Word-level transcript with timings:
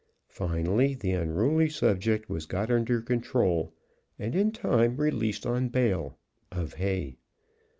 Finally, 0.29 0.95
the 0.95 1.11
unruly 1.11 1.69
subject 1.69 2.27
was 2.27 2.47
got 2.47 2.71
under 2.71 2.99
control, 3.03 3.71
and 4.17 4.33
in 4.35 4.51
time 4.51 4.97
released 4.97 5.45
on 5.45 5.69
bail 5.69 6.17
(of 6.51 6.73
hay). 6.73 7.17